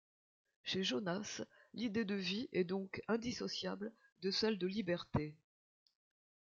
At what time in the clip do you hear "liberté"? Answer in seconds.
4.65-5.35